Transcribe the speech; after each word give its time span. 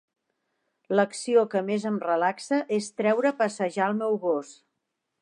L'acció 0.99 1.43
que 1.51 1.61
més 1.69 1.87
em 1.91 2.01
relaxa 2.05 2.61
és 2.81 2.91
treure 3.03 3.33
a 3.33 3.37
passejar 3.45 3.93
el 3.93 4.01
meu 4.05 4.21
gos. 4.29 4.61